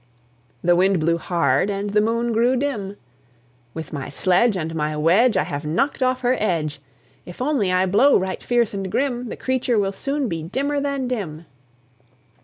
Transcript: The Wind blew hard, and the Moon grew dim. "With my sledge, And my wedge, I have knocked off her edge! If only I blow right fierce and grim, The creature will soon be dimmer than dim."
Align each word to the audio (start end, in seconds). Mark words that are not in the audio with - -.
The 0.63 0.75
Wind 0.75 0.99
blew 0.99 1.19
hard, 1.19 1.69
and 1.69 1.91
the 1.91 2.01
Moon 2.01 2.33
grew 2.33 2.55
dim. 2.55 2.97
"With 3.75 3.93
my 3.93 4.09
sledge, 4.09 4.57
And 4.57 4.73
my 4.73 4.97
wedge, 4.97 5.37
I 5.37 5.43
have 5.43 5.63
knocked 5.63 6.01
off 6.01 6.21
her 6.21 6.35
edge! 6.39 6.79
If 7.23 7.39
only 7.39 7.71
I 7.71 7.85
blow 7.85 8.17
right 8.17 8.41
fierce 8.41 8.73
and 8.73 8.91
grim, 8.91 9.29
The 9.29 9.37
creature 9.37 9.77
will 9.77 9.91
soon 9.91 10.27
be 10.27 10.41
dimmer 10.41 10.79
than 10.81 11.07
dim." 11.07 11.45